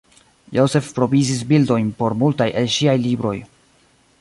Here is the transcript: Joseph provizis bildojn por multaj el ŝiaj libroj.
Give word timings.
Joseph 0.57 0.87
provizis 0.99 1.43
bildojn 1.51 1.91
por 1.99 2.15
multaj 2.23 2.51
el 2.63 2.73
ŝiaj 2.79 2.97
libroj. 3.07 3.37